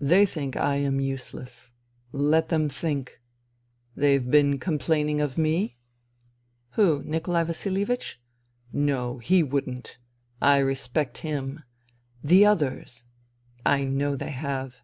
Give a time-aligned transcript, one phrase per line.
[0.00, 1.70] They think I am useless.
[2.10, 3.20] Let them think.
[3.94, 5.76] They've been complaining of me?"
[6.72, 8.16] Who, Nikolai Vasihevich?"
[8.72, 9.98] No, he wouldn't.
[10.42, 11.62] I respect him.
[12.24, 13.04] The others.
[13.64, 14.80] I know they have.